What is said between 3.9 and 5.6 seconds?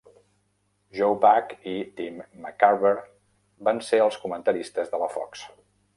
ser els comentaristes de la Fox.